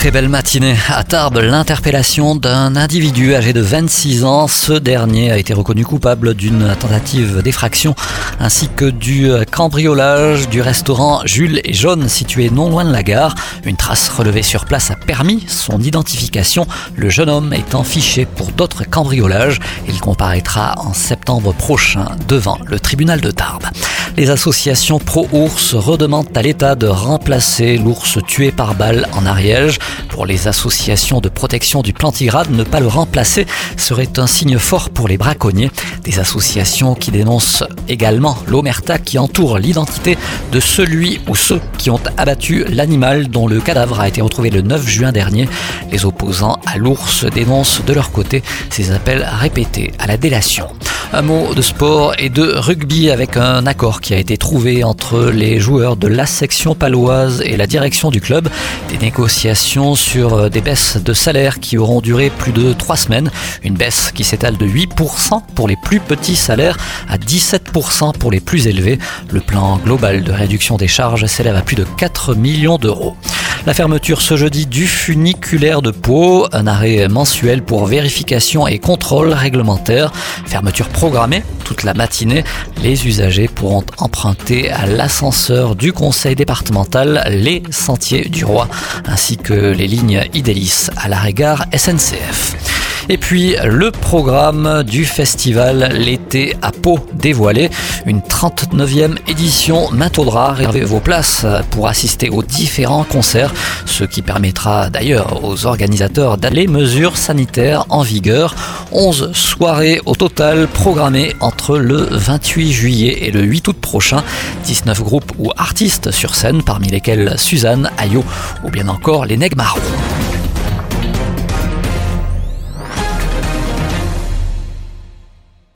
[0.00, 0.76] Très belle matinée.
[0.88, 4.48] À Tarbes, l'interpellation d'un individu âgé de 26 ans.
[4.48, 7.94] Ce dernier a été reconnu coupable d'une tentative d'effraction
[8.40, 13.34] ainsi que du cambriolage du restaurant Jules et Jaune situé non loin de la gare.
[13.64, 16.66] Une trace relevée sur place a permis son identification.
[16.96, 19.60] Le jeune homme étant fiché pour d'autres cambriolages.
[19.86, 23.66] Il comparaîtra en septembre prochain devant le tribunal de Tarbes.
[24.16, 29.78] Les associations pro-ours redemandent à l'État de remplacer l'ours tué par balle en Ariège.
[30.08, 33.46] Pour les associations de protection du plantigrade, ne pas le remplacer
[33.76, 35.70] serait un signe fort pour les braconniers.
[36.04, 40.18] Des associations qui dénoncent également l'omerta qui entoure l'identité
[40.52, 44.60] de celui ou ceux qui ont abattu l'animal dont le cadavre a été retrouvé le
[44.60, 45.48] 9 juin dernier.
[45.90, 50.66] Les opposants à l'ours dénoncent de leur côté ces appels répétés à la délation.
[51.12, 55.24] Un mot de sport et de rugby avec un accord qui a été trouvé entre
[55.24, 58.48] les joueurs de la section paloise et la direction du club.
[58.88, 63.32] Des négociations sur euh, des baisses de salaire qui auront duré plus de trois semaines.
[63.64, 66.76] Une baisse qui s'étale de 8% pour les plus petits salaires
[67.08, 69.00] à 17% pour les plus élevés.
[69.32, 73.16] Le plan global de réduction des charges s'élève à plus de 4 millions d'euros.
[73.66, 79.32] La fermeture ce jeudi du funiculaire de Pau, un arrêt mensuel pour vérification et contrôle
[79.34, 80.12] réglementaire.
[80.46, 82.42] Fermeture programmée toute la matinée.
[82.82, 88.66] Les usagers pourront emprunter à l'ascenseur du conseil départemental les sentiers du roi
[89.06, 92.79] ainsi que les lignes Idélis à l'arrêt-gare SNCF.
[93.12, 97.68] Et puis le programme du festival L'été à Pau dévoilé,
[98.06, 100.52] une 39e édition Main-Taudra.
[100.52, 103.52] Réservez vos places pour assister aux différents concerts,
[103.84, 108.54] ce qui permettra d'ailleurs aux organisateurs d'aller mesures sanitaires en vigueur.
[108.92, 114.22] 11 soirées au total programmées entre le 28 juillet et le 8 août prochain.
[114.66, 118.24] 19 groupes ou artistes sur scène, parmi lesquels Suzanne, Ayo
[118.62, 119.80] ou bien encore les Nègres Marrons.